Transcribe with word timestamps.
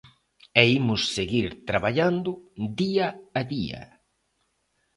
E 0.61 0.63
imos 0.79 1.01
seguir 1.15 1.47
traballando 1.69 2.31
día 2.81 3.07
a 3.39 3.41
día. 3.53 3.81